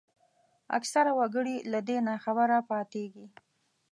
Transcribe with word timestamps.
اکثره 0.77 1.11
وګړي 1.19 1.55
له 1.71 1.79
دې 1.87 1.97
ناخبره 2.07 2.57
پاتېږي 2.69 3.25